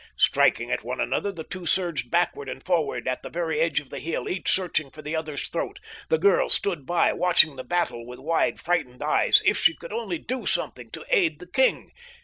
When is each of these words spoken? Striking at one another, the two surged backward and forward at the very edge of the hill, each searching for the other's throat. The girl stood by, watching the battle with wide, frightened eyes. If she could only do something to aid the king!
Striking 0.17 0.71
at 0.71 0.83
one 0.83 0.99
another, 0.99 1.31
the 1.31 1.43
two 1.43 1.67
surged 1.67 2.09
backward 2.09 2.49
and 2.49 2.65
forward 2.65 3.07
at 3.07 3.21
the 3.21 3.29
very 3.29 3.59
edge 3.59 3.79
of 3.79 3.91
the 3.91 3.99
hill, 3.99 4.27
each 4.27 4.51
searching 4.51 4.89
for 4.89 5.03
the 5.03 5.15
other's 5.15 5.47
throat. 5.47 5.77
The 6.09 6.17
girl 6.17 6.49
stood 6.49 6.87
by, 6.87 7.13
watching 7.13 7.55
the 7.55 7.63
battle 7.63 8.03
with 8.07 8.17
wide, 8.19 8.59
frightened 8.59 9.03
eyes. 9.03 9.43
If 9.45 9.59
she 9.59 9.75
could 9.75 9.93
only 9.93 10.17
do 10.17 10.47
something 10.47 10.89
to 10.93 11.05
aid 11.11 11.37
the 11.39 11.45
king! 11.51 11.91